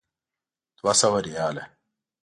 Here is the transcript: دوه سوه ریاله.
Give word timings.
دوه 0.77 0.93
سوه 1.01 1.19
ریاله. 1.25 1.63